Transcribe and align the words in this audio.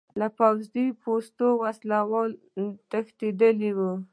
له 0.19 0.27
پوځي 0.37 0.85
پوستو 1.01 1.47
وسلې 1.61 1.99
تښتولې. 2.89 3.71